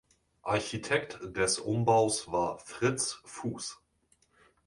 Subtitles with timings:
[0.41, 3.83] Architekt des Umbaus war Fritz Fuß.